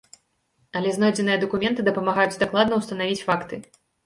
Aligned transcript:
Але 0.79 0.93
знойдзеныя 0.95 1.41
дакументы 1.43 1.85
дапамагаюць 1.91 2.41
дакладна 2.45 2.81
ўстанавіць 2.81 3.25
факты. 3.31 3.63